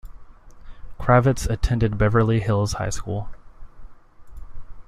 Kravitz 0.99 1.47
attended 1.47 1.95
Beverly 1.95 2.39
Hills 2.39 2.73
High 2.73 2.89
School. 2.89 3.29